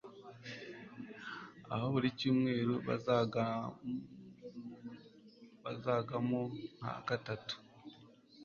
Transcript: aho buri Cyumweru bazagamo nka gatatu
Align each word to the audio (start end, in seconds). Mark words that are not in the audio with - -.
aho 1.73 1.85
buri 1.93 2.09
Cyumweru 2.19 2.73
bazagamo 5.63 6.41
nka 6.79 6.93
gatatu 7.07 7.55